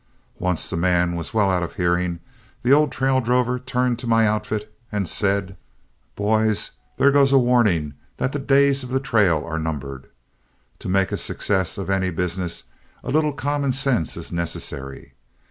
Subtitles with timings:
[0.39, 2.21] Once the man was well out of hearing,
[2.63, 5.55] the old trail drover turned to my outfit and said:
[6.15, 10.07] "Boys, there goes a warning that the days of the trail are numbered.
[10.79, 12.63] To make a success of any business,
[13.03, 15.13] a little common sense is necessary.